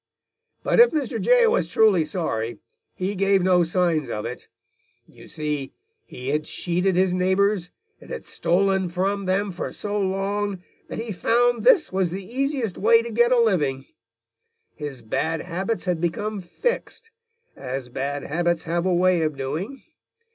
"But 0.63 0.79
if 0.79 0.89
Mr. 0.89 1.21
Jay 1.21 1.45
was 1.45 1.67
truly 1.67 2.05
sorry, 2.05 2.57
he 2.95 3.13
gave 3.13 3.43
no 3.43 3.61
signs 3.61 4.09
of 4.09 4.25
it. 4.25 4.47
You 5.05 5.27
see, 5.27 5.73
he 6.07 6.29
had 6.29 6.45
cheated 6.45 6.95
his 6.95 7.13
neighbors, 7.13 7.69
and 7.99 8.09
had 8.09 8.25
stolen 8.25 8.89
from 8.89 9.25
them 9.27 9.51
for 9.51 9.71
so 9.71 10.01
long, 10.01 10.63
that 10.87 10.97
he 10.97 11.11
found 11.11 11.63
this 11.63 11.89
the 11.91 12.25
easiest 12.27 12.79
way 12.79 13.03
to 13.03 13.11
get 13.11 13.31
a 13.31 13.37
living. 13.39 13.85
His 14.73 15.03
bad 15.03 15.41
habits 15.43 15.85
had 15.85 16.01
become 16.01 16.41
fixed, 16.41 17.11
as 17.55 17.87
bad 17.87 18.23
habits 18.23 18.63
have 18.63 18.87
a 18.87 18.93
way 18.95 19.21
of 19.21 19.37
doing. 19.37 19.83